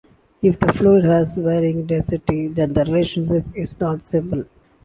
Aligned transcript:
If 0.41 0.59
the 0.59 0.73
fluid 0.73 1.03
has 1.05 1.37
varying 1.37 1.85
density, 1.85 2.47
then 2.47 2.73
the 2.73 2.85
relationship 2.85 3.45
is 3.53 3.79
not 3.79 4.07
simple. 4.07 4.45